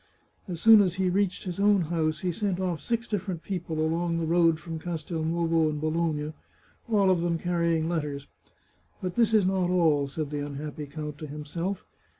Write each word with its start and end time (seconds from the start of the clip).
As 0.47 0.59
soon 0.59 0.81
as 0.81 0.95
he 0.95 1.11
reached 1.11 1.43
his 1.43 1.59
own 1.59 1.81
house 1.81 2.21
he 2.21 2.31
sent 2.31 2.59
off 2.59 2.81
six 2.81 3.07
different 3.07 3.43
people 3.43 3.79
along 3.79 4.17
the 4.17 4.25
road 4.25 4.59
from 4.59 4.79
Castelnovo 4.79 5.69
and 5.69 5.79
Bologna, 5.79 6.33
all 6.89 7.11
of 7.11 7.21
them 7.21 7.37
carrying 7.37 7.87
letters." 7.87 8.25
But 9.03 9.13
this 9.13 9.31
is 9.31 9.45
not 9.45 9.69
all," 9.69 10.07
said 10.07 10.31
the 10.31 10.43
unhappy 10.43 10.87
count 10.87 11.19
to 11.19 11.27
himself. 11.27 11.85